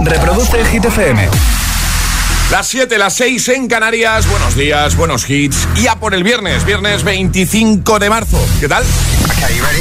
[0.00, 1.28] Reproduce Hit FM.
[2.50, 4.26] Las 7, las 6 en Canarias.
[4.28, 5.66] Buenos días, buenos hits.
[5.76, 8.38] Y a por el viernes, viernes 25 de marzo.
[8.60, 8.84] ¿Qué tal?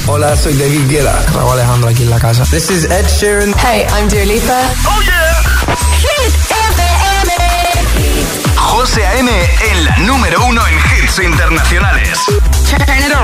[0.08, 1.22] Hola, soy David Guetta.
[1.34, 2.46] Raúl Alejandro aquí en la casa.
[2.46, 3.54] This is Ed Sheeran.
[3.60, 4.62] Hey, I'm Dua Lipa.
[4.86, 5.44] ¡Oh, yeah!
[6.00, 7.34] Hit FM.
[8.56, 9.30] José A.M.
[9.72, 12.18] en la número uno en hits internacionales.
[12.70, 13.24] Turn it on.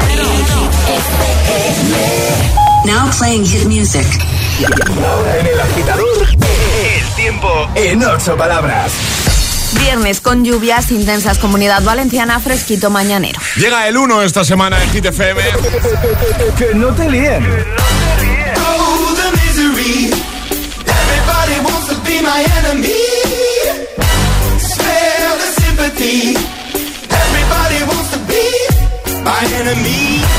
[2.86, 4.06] Now playing hit music.
[4.62, 8.92] En el agitador, el tiempo en ocho palabras.
[9.79, 13.39] Viernes con lluvias intensas, comunidad valenciana, fresquito mañanero.
[13.56, 15.42] Llega el 1 esta semana en Hit FM.
[16.57, 17.47] Que no te líen.
[18.57, 20.11] Oh, the misery.
[20.86, 22.91] Everybody wants to be my enemy.
[24.60, 26.36] Spare the sympathy.
[27.10, 30.39] Everybody wants to be my enemy.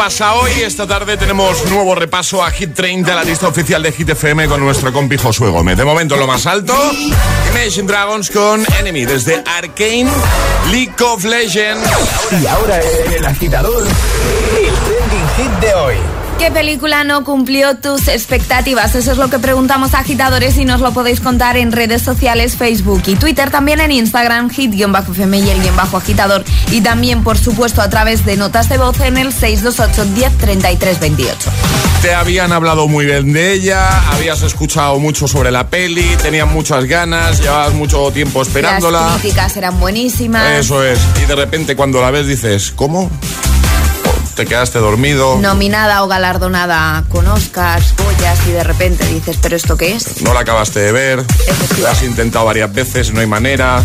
[0.00, 0.52] pasa hoy.
[0.62, 4.58] Esta tarde tenemos nuevo repaso a Hit 30, la lista oficial de Hit FM con
[4.58, 5.76] nuestro compi Josué Gómez.
[5.76, 6.74] De momento lo más alto,
[7.50, 10.08] Imagine Dragons con Enemy desde Arcane,
[10.70, 11.86] League of Legends.
[12.42, 12.80] Y ahora
[13.14, 16.19] el agitador, el trending hit de hoy.
[16.40, 18.94] ¿Qué película no cumplió tus expectativas?
[18.94, 22.56] Eso es lo que preguntamos a agitadores y nos lo podéis contar en redes sociales,
[22.56, 26.42] Facebook y Twitter, también en Instagram, hit-fm y el bajo agitador.
[26.70, 31.00] Y también, por supuesto, a través de notas de voz en el 628 10 33
[31.00, 31.50] 28.
[32.00, 36.86] Te habían hablado muy bien de ella, habías escuchado mucho sobre la peli, tenías muchas
[36.86, 39.02] ganas, llevabas mucho tiempo esperándola.
[39.02, 40.52] Las críticas eran buenísimas.
[40.52, 41.00] Eso es.
[41.22, 43.10] Y de repente cuando la ves dices, ¿cómo?
[44.34, 45.38] Te quedaste dormido.
[45.38, 50.22] Nominada o galardonada con Oscars, Goyas y de repente dices, ¿pero esto qué es?
[50.22, 51.24] No la acabaste de ver.
[51.82, 53.82] La has intentado varias veces, no hay manera.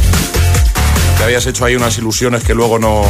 [1.17, 3.03] Te habías hecho ahí unas ilusiones que luego no.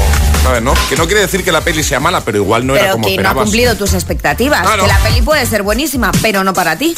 [0.44, 0.74] ¿Sabes, no?
[0.90, 3.12] Que no quiere decir que la peli sea mala, pero igual no era como que
[3.16, 3.44] no ha esperabas.
[3.46, 4.62] cumplido tus expectativas.
[4.62, 4.84] Claro.
[4.84, 6.96] Que la peli puede ser buenísima, pero no para ti.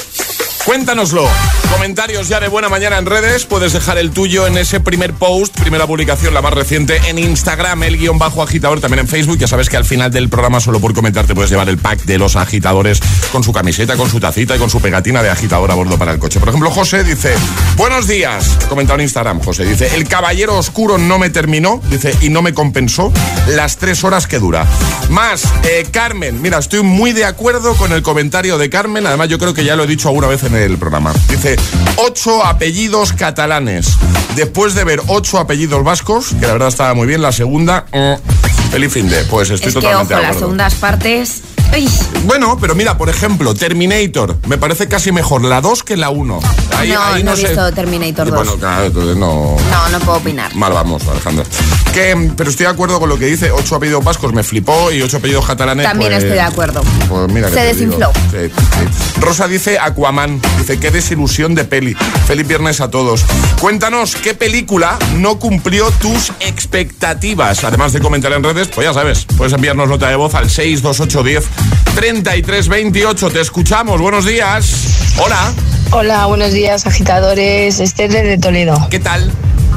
[0.67, 1.25] Cuéntanoslo.
[1.71, 3.45] Comentarios ya de buena mañana en redes.
[3.45, 7.83] Puedes dejar el tuyo en ese primer post, primera publicación, la más reciente, en Instagram,
[7.83, 9.37] el guion bajo agitador, también en Facebook.
[9.37, 12.03] Ya sabes que al final del programa, solo por comentar, te puedes llevar el pack
[12.03, 12.99] de los agitadores
[13.31, 16.11] con su camiseta, con su tacita y con su pegatina de agitador a bordo para
[16.11, 16.37] el coche.
[16.41, 17.33] Por ejemplo, José dice:
[17.77, 18.57] Buenos días.
[18.67, 19.63] Comentado en Instagram, José.
[19.63, 23.13] Dice: El caballero oscuro no me terminó, dice, y no me compensó
[23.47, 24.67] las tres horas que dura.
[25.09, 26.41] Más, eh, Carmen.
[26.41, 29.07] Mira, estoy muy de acuerdo con el comentario de Carmen.
[29.07, 31.13] Además, yo creo que ya lo he dicho alguna vez en el programa.
[31.29, 31.55] Dice,
[31.97, 33.93] ocho apellidos catalanes.
[34.35, 38.71] Después de ver ocho apellidos vascos, que la verdad estaba muy bien, la segunda, mm,
[38.71, 39.23] feliz fin de.
[39.25, 41.41] Pues estoy Es que, totalmente ojo, de las segundas partes.
[41.71, 41.87] ¡Ay!
[42.25, 44.37] Bueno, pero mira, por ejemplo, Terminator.
[44.47, 46.39] Me parece casi mejor la 2 que la 1.
[46.77, 47.47] Ahí, No, ahí no he sé.
[47.47, 48.35] visto Terminator 2.
[48.35, 49.55] Bueno, claro, entonces no...
[49.71, 50.53] No, no puedo opinar.
[50.55, 51.45] Mal vamos, Alejandra.
[51.93, 53.51] Que, pero estoy de acuerdo con lo que dice.
[53.51, 55.85] Ocho apellidos vascos me flipó y ocho apellidos catalanes.
[55.85, 56.81] También pues- estoy de acuerdo.
[57.09, 58.11] Pues mira Se desinfló.
[58.31, 59.19] Sí, sí.
[59.21, 60.39] Rosa dice Aquaman.
[60.57, 61.95] Dice qué desilusión de peli.
[62.27, 63.23] Feliz viernes a todos.
[63.59, 67.63] Cuéntanos qué película no cumplió tus expectativas.
[67.63, 71.45] Además de comentar en redes, pues ya sabes, puedes enviarnos nota de voz al 62810
[71.95, 73.29] 3328.
[73.31, 73.99] Te escuchamos.
[74.01, 75.15] Buenos días.
[75.17, 75.51] Hola.
[75.91, 78.87] Hola, buenos días agitadores, Esther de Toledo.
[78.89, 79.31] ¿Qué tal?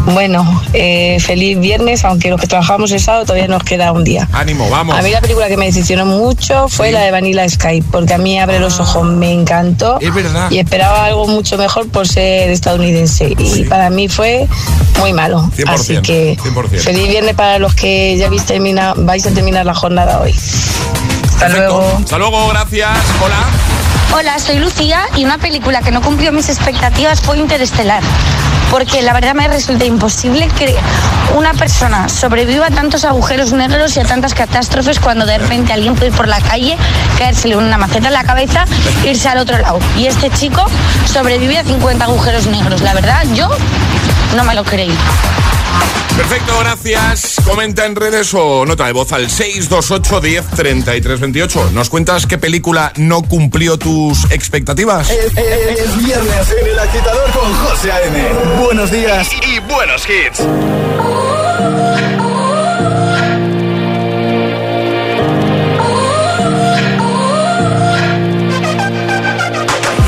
[0.06, 4.28] Bueno, eh, feliz viernes, aunque los que trabajamos el sábado todavía nos queda un día.
[4.32, 4.98] Ánimo, vamos.
[4.98, 6.92] A mí la película que me decepcionó mucho fue Sí.
[6.94, 10.50] la de Vanilla Sky, porque a mí Abre los ojos me encantó Es verdad.
[10.50, 13.60] y esperaba algo mucho mejor por ser estadounidense Sí.
[13.60, 14.48] y para mí fue
[14.98, 15.48] muy malo.
[15.54, 16.82] 100%, Así que 100%.
[16.82, 20.34] feliz viernes para los que ya termina- vais a terminar la jornada hoy.
[21.40, 21.78] Hasta Perfecto.
[21.78, 21.96] luego.
[21.96, 22.98] Hasta luego, gracias.
[23.24, 23.36] Hola.
[24.14, 28.02] Hola, soy Lucía y una película que no cumplió mis expectativas fue Interestelar.
[28.70, 30.76] Porque la verdad me resulta imposible que
[31.34, 35.94] una persona sobreviva a tantos agujeros negros y a tantas catástrofes cuando de repente alguien
[35.94, 36.76] puede ir por la calle,
[37.18, 38.66] caérsele una maceta en la cabeza
[39.02, 39.78] e irse al otro lado.
[39.96, 40.62] Y este chico
[41.10, 42.82] sobrevive a 50 agujeros negros.
[42.82, 43.48] La verdad, yo
[44.36, 44.92] no me lo creí.
[46.16, 47.36] Perfecto, gracias.
[47.44, 51.70] Comenta en redes o nota de voz al 628 10 33 28.
[51.72, 55.08] ¿Nos cuentas qué película no cumplió tus expectativas?
[55.10, 58.28] Es, es viernes en el agitador con José A.M.
[58.62, 59.28] Buenos días.
[59.32, 60.40] Y, y buenos hits.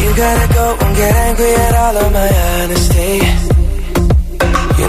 [0.02, 3.42] You gotta go and get angry at all of my honesty.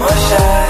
[0.00, 0.69] one more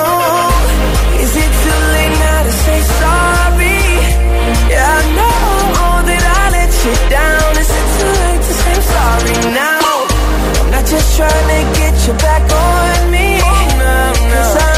[11.15, 13.39] trying to get you back on me.
[13.43, 14.70] Oh, Cause I'm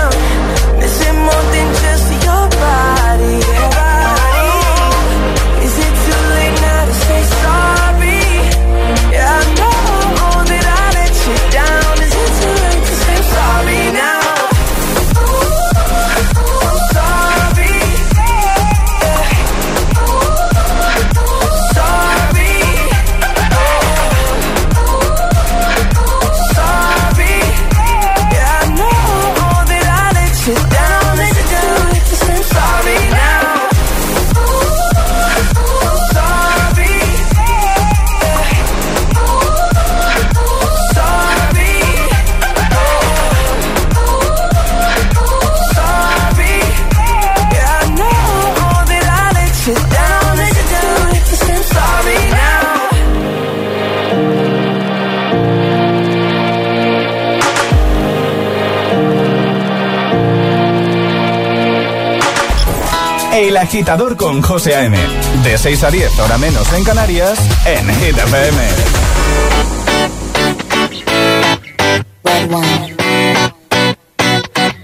[63.54, 64.98] El agitador con José A.M.
[65.44, 68.58] De 6 a 10, hora menos en Canarias, en Hit FM.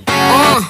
[0.05, 0.61] Uh,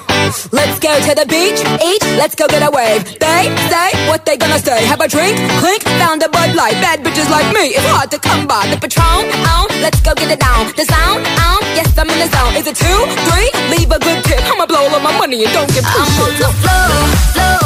[0.54, 3.04] let's go to the beach, each, let's go get a wave.
[3.20, 4.86] They say what they gonna say.
[4.86, 6.80] Have a drink, clink, found a Bud Light.
[6.80, 8.66] Bad bitches like me, it's hard to come by.
[8.68, 9.28] The Patron,
[9.60, 10.72] on, let's go get it down.
[10.78, 12.56] The sound, on, yes, I'm in the zone.
[12.56, 13.52] Is it two, three?
[13.76, 14.40] Leave a good tip.
[14.46, 16.16] I'ma blow all my money and don't get pushed.
[16.16, 17.59] I'm on the floor, floor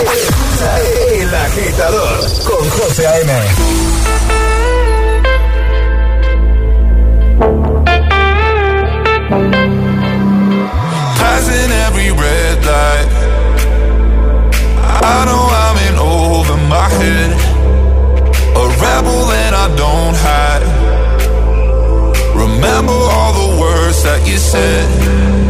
[0.00, 3.30] El Agitador con José A.M.
[11.18, 13.08] Passing every red light.
[15.02, 17.30] I know I'm in over my head.
[18.56, 20.64] A rebel that I don't hide.
[22.34, 25.49] Remember all the words that you said.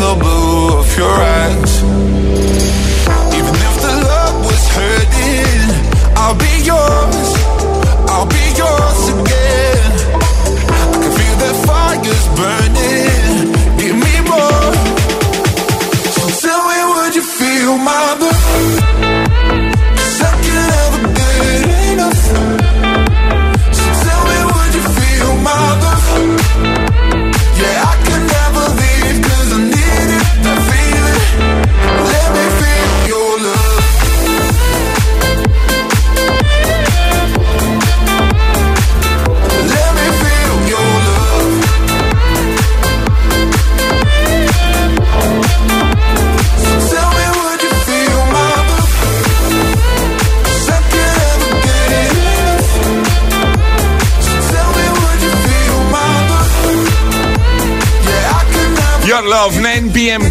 [0.00, 1.37] the blue of your eyes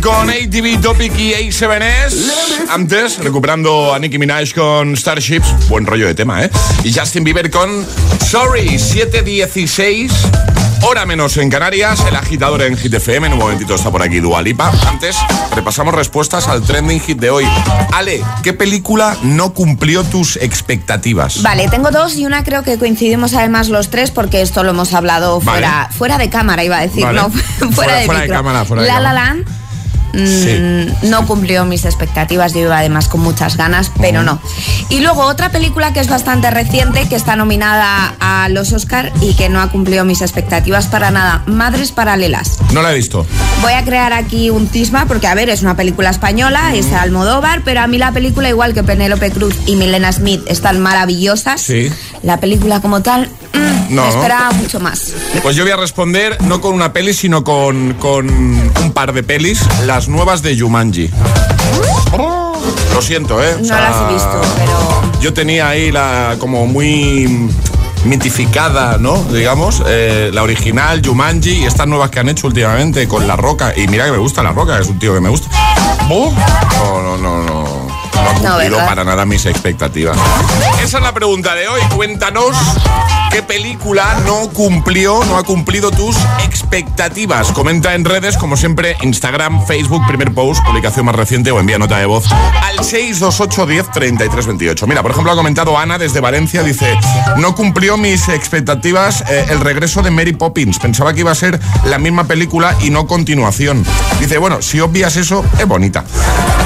[0.01, 2.67] con ATV, Topic y A7S.
[2.69, 5.69] Antes, recuperando a Nicki Minaj con Starships.
[5.69, 6.49] Buen rollo de tema, ¿eh?
[6.83, 7.85] Y Justin Bieber con
[8.19, 10.56] Sorry, 716.
[10.83, 13.27] Hora menos en Canarias, el agitador en Hit FM.
[13.27, 14.71] En un momentito está por aquí Dualipa.
[14.87, 15.17] Antes,
[15.55, 17.45] repasamos respuestas al trending hit de hoy.
[17.93, 21.41] Ale, ¿qué película no cumplió tus expectativas?
[21.41, 24.93] Vale, tengo dos y una creo que coincidimos además los tres porque esto lo hemos
[24.93, 25.93] hablado fuera, Vale.
[25.93, 27.21] fuera de cámara, iba a decir, Vale.
[27.21, 29.25] no, fuera, Fuera- de fuera de cámara, fuera de La La cámara.
[29.35, 29.45] Land.
[30.17, 34.39] Mm, No cumplió mis expectativas, yo iba además con muchas ganas, pero no.
[34.89, 39.33] Y luego otra película que es bastante reciente, que está nominada a los Oscar y
[39.35, 42.57] que no ha cumplido mis expectativas para nada, Madres Paralelas.
[42.73, 43.25] No la he visto.
[43.61, 47.61] Voy a crear aquí un tisma porque, a ver, es una película española, es Almodóvar,
[47.63, 51.61] pero a mí la película, igual que Penélope Cruz y Milena Smith, están maravillosas.
[51.61, 51.91] Sí.
[52.23, 54.03] La película como tal, mm, No.
[54.03, 55.13] me esperaba mucho más.
[55.43, 59.23] Pues yo voy a responder no con una peli, sino con, con un par de
[59.23, 61.09] pelis, las nuevas de Jumanji.
[62.93, 63.53] Lo siento, ¿eh?
[63.55, 65.21] O No sea, las he visto, pero...
[65.21, 67.49] Yo tenía ahí la como muy
[68.05, 69.23] mitificada, ¿no?
[69.23, 73.73] Digamos, eh, la original, Jumanji, y estas nuevas que han hecho últimamente con La Roca.
[73.75, 75.49] Y mira que me gusta La Roca, es un tío que me gusta.
[76.09, 76.31] No,
[77.01, 77.87] no, no, no.
[78.17, 78.87] No ha cumplido ¿verdad?
[78.87, 80.17] para nada mis expectativas.
[80.83, 81.81] Esa es la pregunta de hoy.
[81.95, 82.55] Cuéntanos
[83.43, 87.51] película no cumplió, no ha cumplido tus expectativas.
[87.51, 91.97] Comenta en redes, como siempre, Instagram, Facebook, primer post, publicación más reciente o envía nota
[91.97, 94.87] de voz al 628 10 33 28.
[94.87, 96.97] Mira, por ejemplo, ha comentado Ana desde Valencia, dice,
[97.37, 100.79] no cumplió mis expectativas eh, el regreso de Mary Poppins.
[100.79, 103.85] Pensaba que iba a ser la misma película y no continuación.
[104.19, 106.03] Dice, bueno, si obvias eso, es bonita.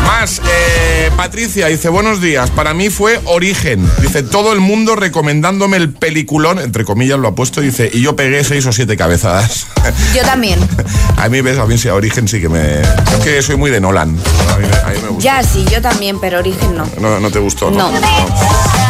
[0.06, 3.88] Más, eh, Patricia dice, buenos días, para mí fue Origen.
[4.02, 8.16] Dice, todo el mundo recomendándome el peliculón, entre comillas lo ha puesto, dice, y yo
[8.16, 9.68] pegué seis o siete cabezadas.
[10.16, 10.60] Yo también.
[11.18, 12.82] a mí, ves, a mí sí, a Origen sí que me...
[12.82, 12.88] Es
[13.24, 14.18] que soy muy de Nolan.
[14.50, 15.11] A mí, me- a mí me gusta.
[15.22, 16.84] Ya sí, yo también, pero Origen no.
[17.00, 17.92] No, no te gustó, ¿no?
[17.92, 18.00] No.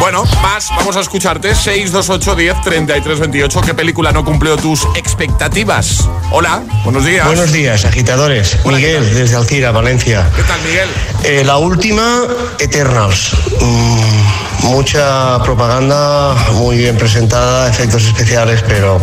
[0.00, 1.54] Bueno, más, vamos a escucharte.
[1.54, 3.60] 628 10 33 28.
[3.60, 6.08] ¿Qué película no cumplió tus expectativas?
[6.30, 7.26] Hola, buenos días.
[7.26, 8.56] Buenos días, agitadores.
[8.64, 10.26] Hola, ¿qué Miguel, desde Alcira, Valencia.
[10.34, 10.88] ¿Qué tal, Miguel?
[11.22, 12.22] Eh, la última,
[12.58, 13.32] Eternals.
[13.60, 18.98] Mm, mucha propaganda, muy bien presentada, efectos especiales, pero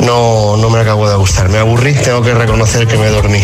[0.00, 1.48] no, no me acabo de gustar.
[1.48, 3.42] Me aburrí, tengo que reconocer que me dormí.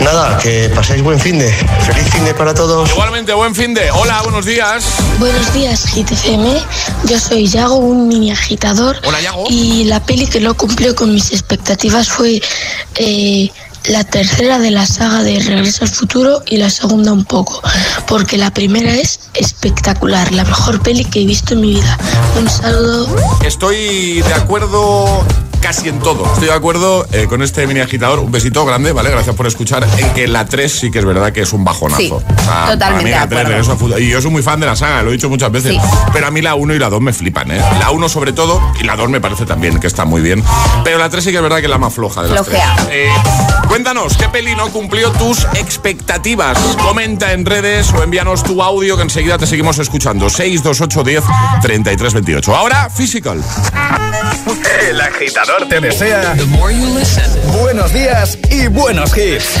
[0.00, 1.50] Nada, que paséis buen fin de.
[1.50, 2.90] Feliz fin de para todos.
[2.90, 3.90] Igualmente, buen fin de.
[3.90, 4.84] Hola, buenos días.
[5.18, 6.60] Buenos días, GTFM.
[7.04, 9.00] Yo soy Yago, un mini agitador.
[9.04, 9.44] Hola, Yago.
[9.48, 12.42] Y la peli que no cumplió con mis expectativas fue
[12.96, 13.50] eh,
[13.88, 17.62] la tercera de la saga de Regreso al Futuro y la segunda un poco.
[18.06, 21.98] Porque la primera es espectacular, la mejor peli que he visto en mi vida.
[22.38, 23.08] Un saludo.
[23.44, 25.24] Estoy de acuerdo
[25.60, 26.24] casi en todo.
[26.32, 28.20] Estoy de acuerdo eh, con este mini agitador.
[28.20, 29.10] Un besito grande, ¿vale?
[29.10, 29.86] Gracias por escuchar.
[29.98, 31.98] En que la 3 sí que es verdad que es un bajonazo.
[32.00, 33.48] Sí, O sea, totalmente la de 3 acuerdo.
[33.48, 35.50] Regreso al Futuro- Y yo soy muy fan de la saga, lo he dicho muchas
[35.50, 35.72] veces.
[35.72, 35.80] Sí.
[36.12, 37.60] Pero a mí la 1 y la 2 me flipan, ¿eh?
[37.80, 40.42] La 1 sobre todo, y la 2 me parece también que está muy bien.
[40.84, 42.74] Pero la 3 sí que es verdad que es la más floja de las Flojea.
[42.76, 42.88] tres.
[42.92, 43.08] Eh,
[43.76, 46.56] cuéntanos, ¿qué peli no cumplió tus expectativas?
[46.80, 50.30] Comenta en redes o envíanos tu audio que enseguida te seguimos escuchando.
[50.30, 51.24] 628 10
[51.60, 52.56] 33 28.
[52.56, 53.44] Ahora, Physical.
[54.80, 56.34] El agitador Te desea
[57.60, 59.60] buenos días y buenos hits.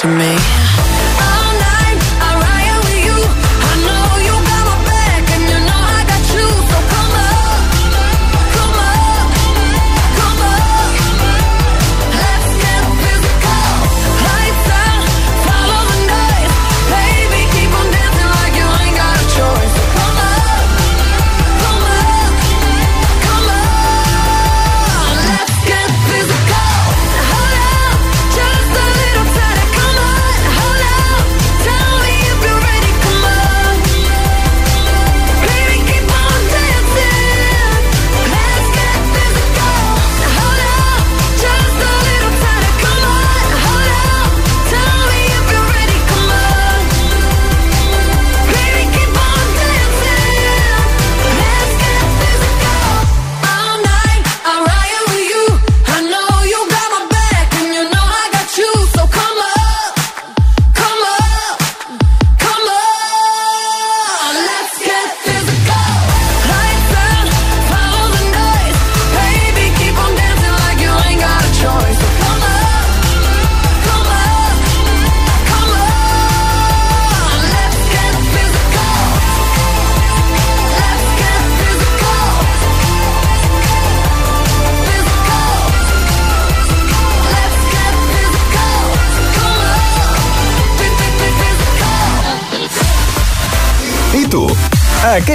[0.00, 0.59] to me.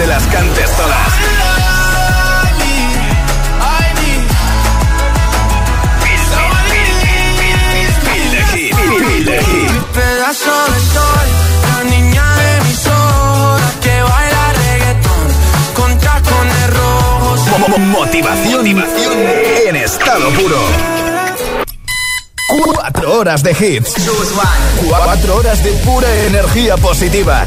[0.00, 1.12] te las cantes todas.
[8.08, 9.70] Pil de hit.
[9.70, 11.26] Mi pedazo de sol,
[11.68, 15.26] la niña de mis ojos, que baila reggaetón,
[15.74, 17.40] con tacones rojos.
[17.48, 19.18] Mo -mo motivación, motivación
[19.68, 20.60] en estado puro.
[22.64, 23.94] Cuatro horas de hits.
[24.88, 27.46] Cuatro horas de pura energía positiva.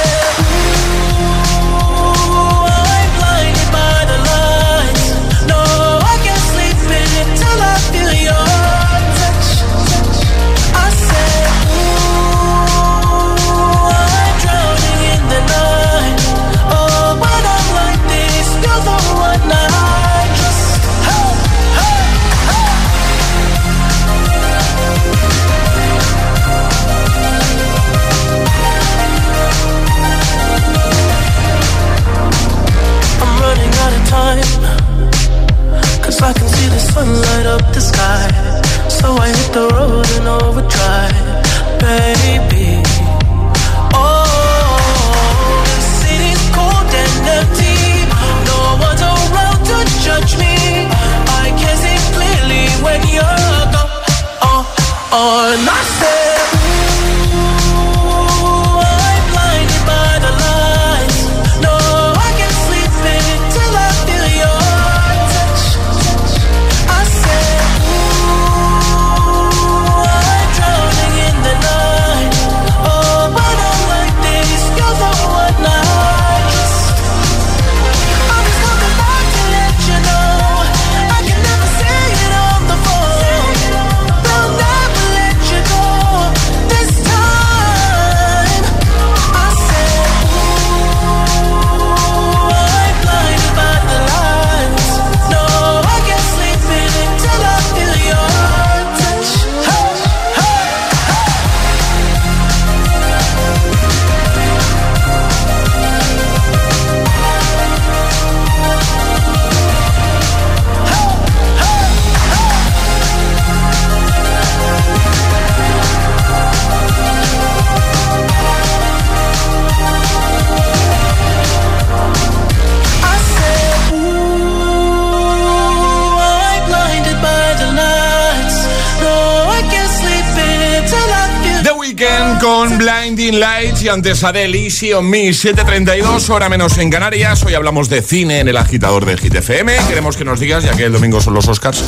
[132.39, 137.43] con Blinding Lights y antes Adele Easy on Me 7.32, hora menos en Canarias.
[137.43, 139.77] Hoy hablamos de cine en el agitador de Hit FM.
[139.87, 141.83] Queremos que nos digas, ya que el domingo son los Oscars,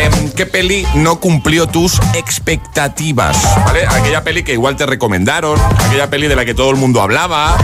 [0.00, 3.36] em, ¿qué peli no cumplió tus expectativas?
[3.66, 3.86] ¿Vale?
[3.86, 7.58] Aquella peli que igual te recomendaron, aquella peli de la que todo el mundo hablaba,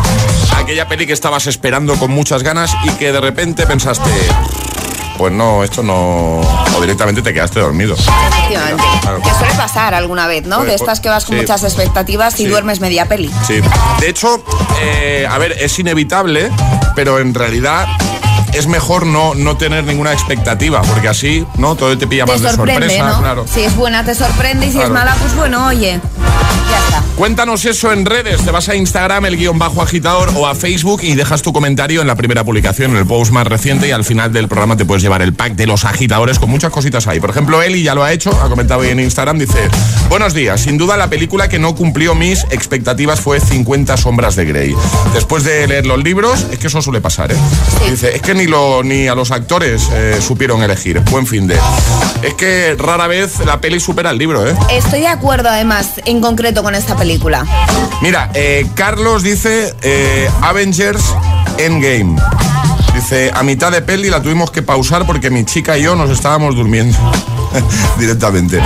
[0.57, 4.11] aquella peli que estabas esperando con muchas ganas y que de repente pensaste,
[5.18, 6.40] pues no, esto no...
[6.76, 7.94] O directamente te quedaste dormido.
[7.94, 8.83] Efectivamente.
[9.02, 9.20] Claro.
[9.20, 10.59] Que suele pasar alguna vez, ¿no?
[10.59, 11.42] Pues, de estas que vas con sí.
[11.42, 12.46] muchas expectativas y Sí.
[12.48, 13.31] duermes media peli.
[13.46, 13.61] Sí.
[14.00, 14.42] De hecho,
[14.81, 16.50] eh, a ver, es inevitable,
[16.94, 17.87] pero en realidad
[18.52, 21.74] es mejor no, no tener ninguna expectativa, porque así, ¿no?
[21.74, 23.18] Todo te pilla Te más de sorpresa, ¿no?
[23.20, 23.44] claro.
[23.52, 26.00] Si es buena te sorprende y si es mala, pues bueno, oye,
[26.70, 27.02] ya está.
[27.16, 31.00] Cuéntanos eso en redes, te vas a Instagram, el guion bajo agitador o a Facebook
[31.02, 34.04] y dejas tu comentario en la primera publicación, en el post más reciente y al
[34.04, 37.18] final del programa te puedes llevar el pack de los agitadores con muchas cositas ahí.
[37.18, 39.68] Por ejemplo, Eli ya lo ha hecho, ha comentado hoy en Instagram, dice,
[40.09, 44.44] buenos días, sin duda la película que no cumplió mis expectativas fue 50 sombras de
[44.44, 44.74] Grey.
[45.12, 47.37] Después de leer los libros, es que eso suele pasar, ¿eh?
[47.90, 51.00] Dice, es que ni, lo, ni a los actores eh, supieron elegir.
[51.11, 51.59] Buen fin de...
[52.22, 54.54] Es que rara vez la peli supera el libro, ¿eh?
[54.70, 57.46] Estoy de acuerdo además en concreto con esta película.
[58.02, 61.02] Mira, eh, Carlos dice eh, Avengers
[61.57, 62.20] Endgame.
[62.94, 66.11] Dice, a mitad de peli la tuvimos que pausar porque mi chica y yo nos
[66.11, 66.94] estábamos durmiendo.
[67.98, 68.61] Directamente.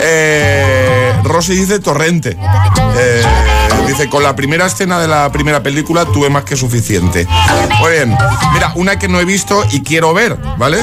[0.00, 2.36] Eh, Rosy dice Torrente.
[2.96, 3.22] Eh,
[3.86, 7.26] dice, con la primera escena de la primera película tuve más que suficiente.
[7.80, 8.16] Muy bien.
[8.52, 10.78] Mira, una que no he visto y quiero ver, ¿vale?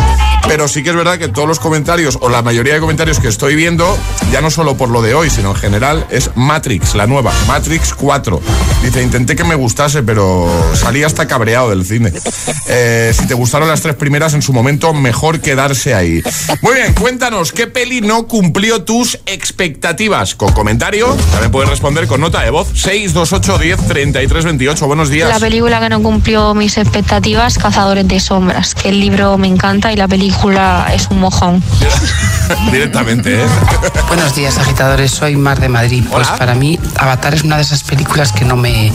[0.47, 3.27] Pero sí que es verdad que todos los comentarios, o la mayoría de comentarios que
[3.27, 3.97] estoy viendo,
[4.31, 7.93] ya no solo por lo de hoy, sino en general, es Matrix, la nueva, Matrix
[7.93, 8.41] 4.
[8.83, 12.11] Dice, intenté que me gustase, pero salí hasta cabreado del cine.
[12.67, 16.21] Eh, si te gustaron las tres primeras en su momento, mejor quedarse ahí.
[16.61, 20.35] Muy bien, cuéntanos, ¿qué peli no cumplió tus expectativas?
[20.35, 24.87] Con comentario, también puedes responder con nota de voz 628 10 33 28.
[24.87, 25.29] Buenos días.
[25.29, 29.93] La película que no cumplió mis expectativas, Cazadores de Sombras, que el libro me encanta
[29.93, 31.63] y la película es un mojón.
[32.71, 33.47] Directamente, ¿eh?
[34.07, 35.11] Buenos días, agitadores.
[35.11, 36.03] Soy Mar de Madrid.
[36.11, 36.37] Pues Hola.
[36.37, 38.91] para mí, Avatar es una de esas películas que no me,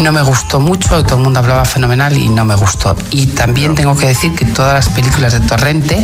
[0.00, 1.04] no me gustó mucho.
[1.04, 2.96] Todo el mundo hablaba fenomenal y no me gustó.
[3.10, 6.02] Y también tengo que decir que todas las películas de Torrente,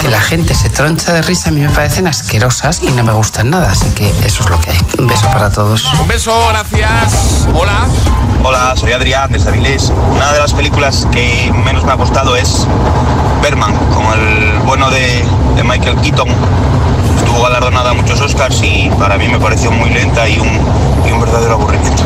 [0.00, 3.12] que la gente se troncha de risa, a mí me parecen asquerosas y no me
[3.12, 3.70] gustan nada.
[3.70, 4.78] Así que eso es lo que hay.
[4.98, 5.84] Un beso para todos.
[6.00, 7.48] Un beso, gracias.
[7.52, 7.88] Hola.
[8.44, 9.92] Hola, soy Adrián de Avilés.
[10.14, 12.66] Una de las películas que menos me ha costado es
[13.42, 15.24] Berman, con el bueno de,
[15.64, 16.28] Michael Keaton.
[17.18, 21.54] Estuvo galardonada a muchos Oscars y para mí me pareció muy lenta y un verdadero
[21.54, 22.04] aburrimiento.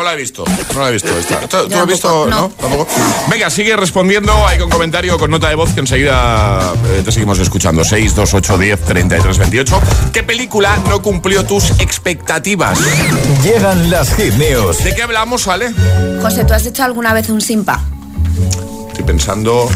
[0.00, 0.44] No la he visto,
[0.74, 1.40] no la he visto esta.
[1.40, 2.26] ¿Tú, tú has visto?
[2.26, 2.48] No.
[2.58, 2.88] ¿Tampoco?
[3.28, 7.38] Venga, sigue respondiendo ahí con comentario, con nota de voz, que enseguida eh, te seguimos
[7.38, 7.84] escuchando.
[7.84, 9.82] 6, 2, 8, 10, 33, 28.
[10.10, 12.80] ¿Qué película no cumplió tus expectativas?
[13.42, 14.82] Llegan las hit news.
[14.82, 15.70] ¿De qué hablamos, Ale?
[16.22, 17.82] José, ¿tú has hecho alguna vez un simpa?
[18.88, 19.68] Estoy pensando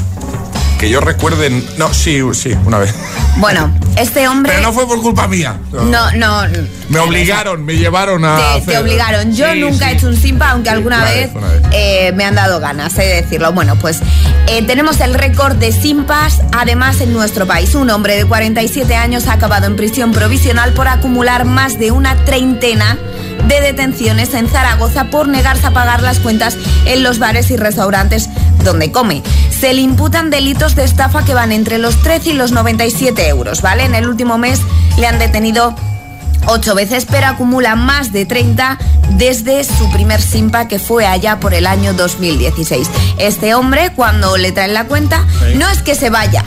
[0.84, 1.64] que yo recuerden...
[1.78, 2.94] No, sí, sí, una vez.
[3.38, 4.52] Bueno, este hombre...
[4.52, 5.56] Pero no fue por culpa mía.
[5.72, 6.42] No, no.
[6.90, 8.36] Me obligaron, me llevaron a...
[8.36, 9.32] Te, hacer- te obligaron.
[9.34, 9.92] Yo Sí, nunca sí.
[9.92, 11.62] he hecho un simpa, aunque alguna Una vez, vez, una vez.
[11.72, 13.50] eh, me han dado ganas de decirlo.
[13.54, 14.00] Bueno, pues
[14.46, 17.74] eh, tenemos el récord de simpas, además en nuestro país.
[17.74, 22.14] Un hombre de 47 años ha acabado en prisión provisional por acumular más de una
[22.26, 22.98] treintena
[23.48, 26.56] de detenciones en Zaragoza por negarse a pagar las cuentas
[26.86, 28.28] en los bares y restaurantes
[28.64, 29.22] donde come.
[29.50, 33.62] Se le imputan delitos de estafa que van entre los 13 y los 97 euros,
[33.62, 33.84] ¿vale?
[33.84, 34.60] En el último mes
[34.98, 35.74] le han detenido
[36.46, 38.78] ocho veces, pero acumula más de 30
[39.10, 42.88] desde su primer simpa que fue allá por el año 2016.
[43.18, 45.56] Este hombre, cuando le traen la cuenta, Sí.
[45.56, 46.44] no es que se vaya.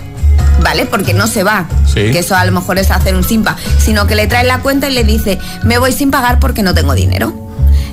[0.61, 0.87] ¿Vale?
[0.87, 2.11] Porque no se va, Sí.
[2.11, 4.89] que eso a lo mejor es hacer un simpa, sino que le traen la cuenta
[4.89, 7.31] y le dice, me voy sin pagar porque no tengo dinero.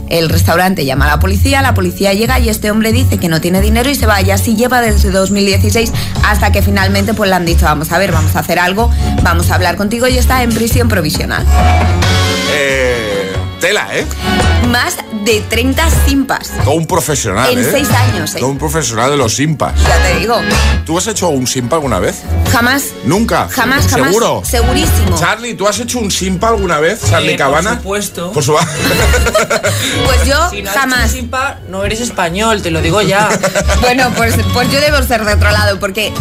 [0.09, 3.41] El restaurante llama a la policía, la policía llega y este hombre dice que no
[3.41, 4.21] tiene dinero y se va.
[4.23, 5.93] Y así lleva desde 2016
[6.25, 8.91] hasta que finalmente pues le han dicho, vamos a ver, vamos a hacer algo,
[9.23, 11.45] vamos a hablar contigo y está en prisión provisional.
[12.53, 13.14] Eh,
[13.65, 14.05] tela, ¿eh?
[14.69, 14.95] Más
[15.25, 16.51] de 30 simpas.
[16.65, 17.69] Todo un profesional, En ¿eh?
[17.71, 18.39] seis años, ¿eh?
[18.39, 19.73] Todo un profesional de los simpas.
[19.83, 20.39] Ya te digo.
[20.85, 22.17] ¿Tú has hecho un simpa alguna vez?
[22.53, 23.49] Jamás, Nunca.
[23.51, 24.09] jamás, jamás.
[24.09, 24.43] ¿Seguro?
[24.45, 25.19] Segurísimo.
[25.19, 27.01] Charlie, ¿tú has hecho un simpa alguna vez?
[27.09, 27.71] Charlie Eh, Cabana.
[27.71, 28.33] Por supuesto.
[28.33, 28.55] Por su...
[30.05, 30.99] Pues yo Si no has jamás.
[31.05, 33.31] hecho un simpa, no eres español, te lo digo ya.
[33.81, 36.12] Bueno, pues, pues yo debo ser de otro lado, porque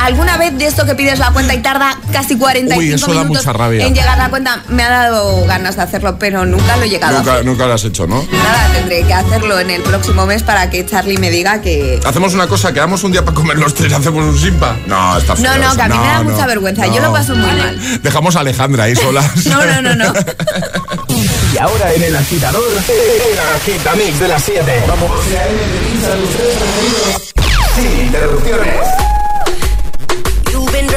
[0.00, 3.22] alguna vez de esto que pides la cuenta y tarda casi 45 Uy, eso da
[3.22, 3.86] minutos mucha rabia.
[3.86, 7.16] en llegar la cuenta, me ha dado ganas de hacerlo, pero nunca lo he llegado
[7.16, 7.44] a nunca, hacer.
[7.46, 8.24] nunca lo has hecho, ¿no?
[8.32, 12.00] Nada, tendré que hacerlo en el próximo mes para que Charlie me diga que...
[12.04, 14.76] Hacemos una cosa, quedamos un día para comer los tres, hacemos un simpa.
[14.86, 15.44] No, está feo.
[15.44, 18.02] No, no, que a mí me da no, mucha vergüenza, yo lo paso muy mal.
[18.02, 19.22] Dejamos a Alejandra ahí sola.
[19.50, 20.12] No, no, no, no.
[21.52, 24.84] Y ahora en el agitador, el agitamix de las 7.
[24.86, 25.10] Vamos.
[27.74, 29.09] Sin interrupciones.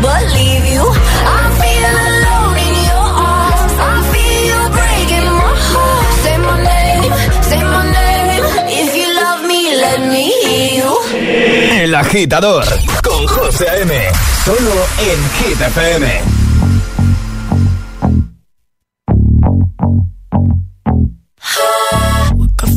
[0.00, 0.84] Believe you.
[0.84, 3.72] I feel alone in your arms.
[3.92, 6.08] I feel you breaking my heart.
[6.24, 7.12] Say my name,
[7.50, 8.44] say my name.
[8.80, 10.92] If you love me, let me hear you.
[11.82, 12.64] El agitador
[13.02, 13.94] con José A.M.
[14.44, 16.45] Solo en Hit.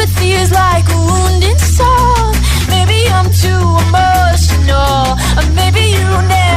[0.00, 2.32] your apathy is like a wounded soul.
[2.68, 6.49] Maybe I'm too emotional, or maybe you never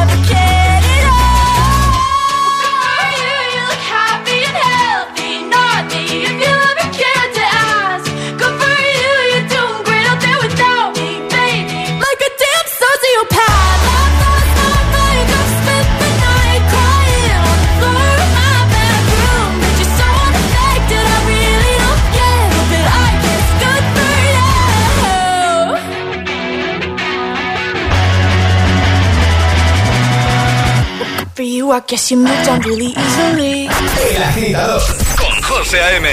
[31.74, 33.66] I guess you moved on really easily.
[33.66, 34.82] El agitador
[35.18, 36.08] con José A.M.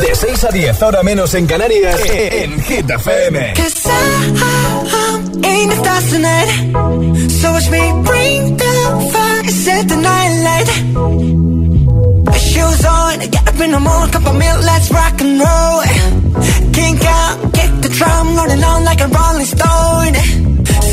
[0.00, 3.54] De 6 a 10, ahora menos en Canarias, en Hit FM.
[3.54, 7.30] Cause I'm in the stars tonight.
[7.30, 10.68] So watch me bring the fire and set the night light.
[12.40, 15.82] Shoes on, get up in the morning, cup of milk, let's rock and roll.
[16.72, 20.45] Kink out, kick the drum, rolling on like a rolling stone.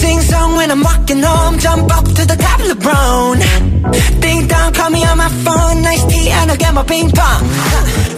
[0.04, 3.39] Sing song when I'm walking home, jump up to the top of the brown.
[4.20, 7.41] Ding dong, call me on my phone, nice tea, and I'll get my ping pong.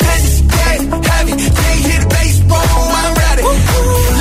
[0.02, 3.44] This get heavy, they hit baseball, I'm ready.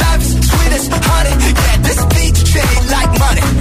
[0.05, 1.35] Life's sweet as honey,
[1.65, 3.54] yeah, this beach chain like money.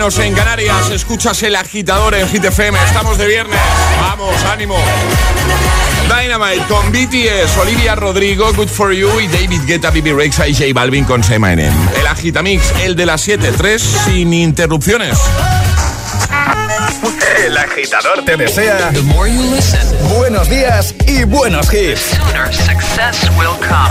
[0.00, 0.88] Menos en Canarias.
[0.88, 2.78] Escuchas el agitador en Hit FM.
[2.86, 3.60] Estamos de viernes.
[4.00, 4.74] Vamos, ánimo.
[6.08, 10.68] Dynamite con BTS, Olivia Rodrigo, Good For You y David Guetta, Bibi Rexa y J
[10.72, 11.74] Balvin con Say My Name.
[12.00, 15.18] El Agitamix, el de las 7, 3 sin interrupciones.
[17.44, 18.92] El agitador te desea
[20.16, 22.18] buenos días y buenos hits.
[22.52, 23.90] success will come.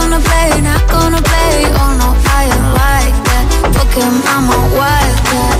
[0.00, 1.54] gonna play, not gonna play.
[1.80, 3.44] Oh no, I ain't like that.
[3.74, 5.58] Fuck him, I'm a wildcat.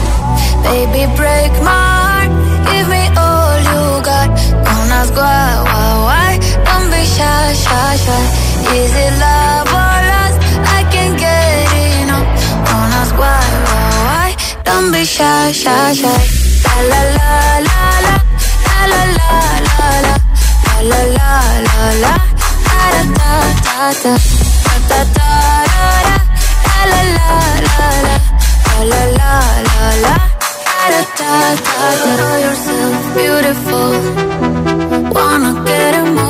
[0.64, 2.30] Baby, break my heart.
[2.68, 4.28] Give me all you got.
[4.66, 6.30] Don't ask why, why, why.
[6.66, 8.22] Don't be shy, shy, shy.
[8.76, 10.38] Is it love or lust?
[10.76, 11.68] I can't get
[12.00, 12.28] enough.
[12.66, 14.28] Don't ask why, why, why.
[14.64, 16.20] Don't be shy, shy, shy.
[16.68, 17.32] La la la
[17.68, 18.14] la la.
[18.68, 19.32] La la la
[19.68, 20.14] la la.
[20.90, 21.30] La la
[21.66, 22.29] la la
[33.42, 33.90] beautiful.
[35.14, 36.29] Wanna get emotional.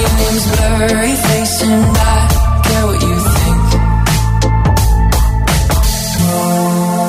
[0.00, 1.12] Name's Blurry
[1.62, 2.20] and I
[2.64, 3.66] care what you think.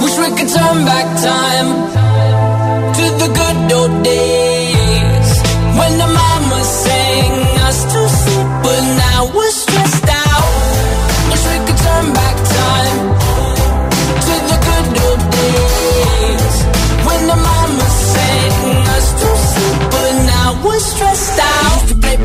[0.04, 1.70] Wish we could turn back time
[2.98, 5.30] to the good old days
[5.80, 7.32] when the mama sang
[7.68, 10.52] us to sleep, but now we're stressed out.
[11.32, 13.00] Wish we could turn back time
[14.28, 16.56] to the good old days
[17.08, 21.91] when the mama sang us to sleep, but now we're stressed out.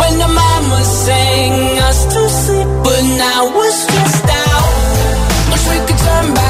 [0.00, 4.72] when the mama sang us to sleep, but now we're stressed out.
[5.50, 6.43] Wish we could turn back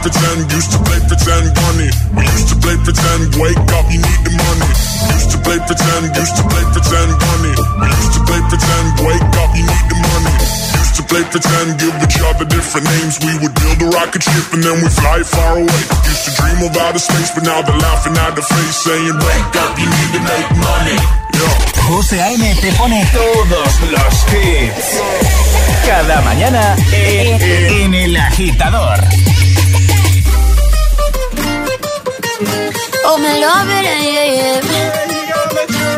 [0.00, 1.90] pretend, used to play pretend, bunny.
[2.16, 2.76] We used to play
[3.40, 4.70] wake up, you need the money.
[5.12, 7.54] Used to play pretend, used to play pretend, bunny.
[7.80, 10.34] We used to play pretend, wake up, you need the money.
[10.80, 13.14] Used to play pretend, give each other different names.
[13.20, 15.82] We would build a rocket ship and then we fly far away.
[16.08, 19.54] Used to dream of outer space, but now they're laughing at the face, saying, wake
[19.60, 20.98] up, you need to make money.
[21.36, 21.70] Yeah.
[21.88, 22.44] José A.M.
[22.60, 24.86] te pone todos los hits.
[25.84, 29.00] Cada mañana en, en El Agitador.
[33.02, 34.60] Oh, me love it, yeah, yeah.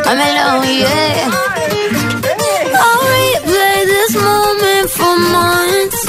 [0.09, 1.29] I'm in love, yeah.
[2.83, 6.01] I'll replay this moment for months.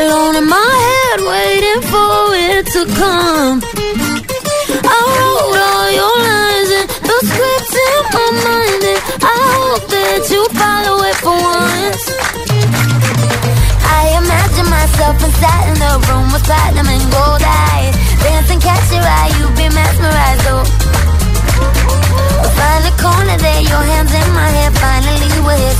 [0.00, 2.16] Alone in my head, waiting for
[2.48, 3.56] it to come.
[4.84, 7.65] I wrote all your lines and the scripts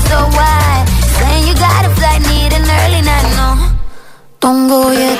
[0.09, 0.85] so why?
[1.19, 3.49] Saying you got a flight, need an early night, no.
[4.39, 5.16] Don't go yet.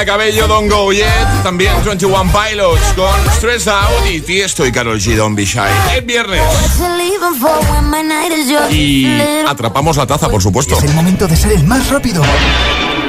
[0.00, 1.42] Camila Cabello, Don't Go Yet.
[1.42, 5.60] También 21 Pilots con Stress Out y Tiesto y Karol G, Don't Be Shy.
[5.96, 6.42] Es viernes.
[8.70, 10.76] Y atrapamos la taza, por supuesto.
[10.78, 12.22] Es el momento de ser el más rápido.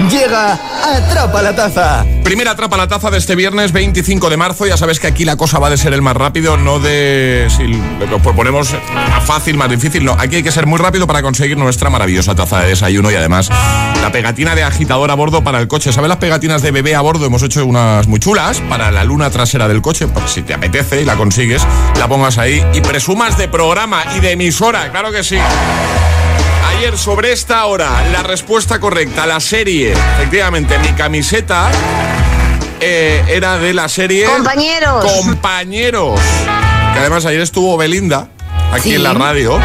[0.09, 2.05] Llega Atrapa la Taza.
[2.23, 4.65] Primera atrapa la taza de este viernes 25 de marzo.
[4.65, 7.67] Ya sabes que aquí la cosa va de ser el más rápido, no de si
[7.67, 10.05] lo proponemos más fácil, más difícil.
[10.05, 13.15] No, aquí hay que ser muy rápido para conseguir nuestra maravillosa taza de desayuno y
[13.15, 13.49] además
[14.01, 15.91] la pegatina de agitador a bordo para el coche.
[15.91, 17.25] ¿Sabes las pegatinas de bebé a bordo?
[17.25, 20.07] Hemos hecho unas muy chulas para la luna trasera del coche.
[20.07, 21.65] Pues si te apetece y la consigues,
[21.99, 24.89] la pongas ahí y presumas de programa y de emisora.
[24.89, 25.37] Claro que sí.
[26.81, 31.69] Ayer sobre esta hora, la respuesta correcta, la serie, efectivamente, mi camiseta
[32.79, 35.05] eh, era de la serie Compañeros.
[35.05, 36.19] Compañeros.
[36.93, 38.29] Que además ayer estuvo Belinda
[38.73, 38.95] aquí Sí.
[38.95, 39.59] en la radio.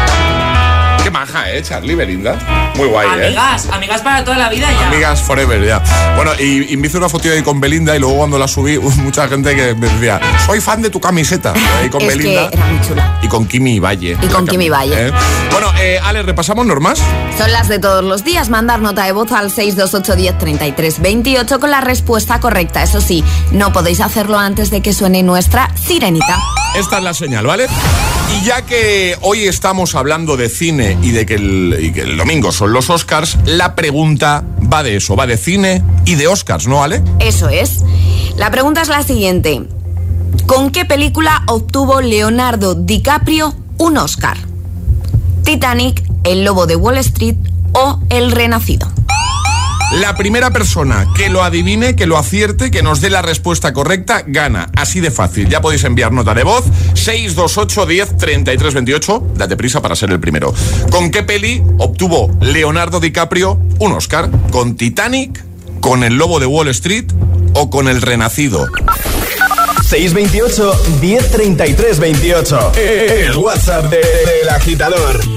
[1.17, 1.63] Maja, ¿eh?
[1.63, 2.37] Charlie Belinda.
[2.75, 3.25] Muy guay, ¿eh?
[3.25, 4.87] Amigas, amigas para toda la vida ya.
[4.89, 5.81] Amigas forever, ya.
[6.15, 8.77] Bueno, y, y me hice una foto ahí con Belinda y luego cuando la subí,
[8.79, 11.53] mucha gente que me decía, soy fan de tu camiseta.
[11.81, 12.51] Ahí con Es Belinda.
[12.51, 13.19] que era muy chula.
[13.23, 14.15] Y con Kimi Valle.
[14.21, 15.07] Y con Kimi Valle.
[15.07, 15.11] ¿eh?
[15.49, 17.01] Bueno, eh, Ale, ¿repasamos normas?
[17.35, 18.49] Son las de todos los días.
[18.49, 22.83] Mandar nota de voz al 628103328 con la respuesta correcta.
[22.83, 26.37] Eso sí, no podéis hacerlo antes de que suene nuestra sirenita.
[26.77, 27.65] Esta es la señal, ¿vale?
[28.37, 32.91] Y ya que hoy estamos hablando de cine y de que el, domingo son los
[32.91, 37.01] Oscars, la pregunta va de eso, va de cine y de Oscars, ¿no, Ale?
[37.19, 37.79] Eso es.
[38.35, 39.63] La pregunta es la siguiente.
[40.45, 44.37] ¿Con qué película obtuvo Leonardo DiCaprio un Oscar?
[45.43, 47.37] ¿Titanic, El Lobo de Wall Street
[47.73, 48.87] o El Renacido?
[49.93, 54.23] La primera persona que lo adivine, que lo acierte, que nos dé la respuesta correcta,
[54.27, 54.69] gana.
[54.75, 55.47] Así de fácil.
[55.49, 59.23] Ya podéis enviar nota de voz 628 10 33 28.
[59.35, 60.53] Date prisa para ser el primero.
[60.91, 64.29] ¿Con qué peli obtuvo Leonardo DiCaprio un Oscar?
[64.51, 65.43] ¿Con Titanic?
[65.79, 67.05] ¿Con El Lobo de Wall Street?
[67.53, 68.67] ¿O con El Renacido?
[69.87, 72.71] 628 1033 28.
[72.75, 75.36] El WhatsApp de- del agitador.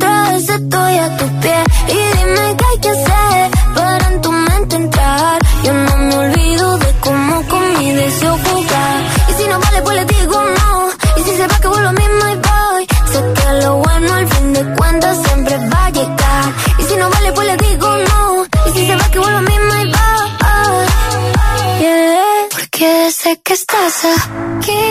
[0.00, 1.64] otra vez estoy a tus pies.
[1.88, 5.38] Y dime qué hay que hacer para en tu mente entrar.
[5.64, 8.96] Yo no me olvido de cómo con mi deseo jugar.
[9.28, 10.88] Y si no vale, pues le digo no.
[11.18, 12.82] Y si se va, que vuelvo mismo y voy.
[13.12, 16.44] Sé que lo bueno al fin de cuentas siempre va a llegar.
[16.78, 18.44] Y si no vale, pues le digo no.
[18.68, 20.86] Y si se va, que vuelvo mismo y voy.
[21.80, 22.48] Yeah.
[22.50, 24.89] Porque sé que estás aquí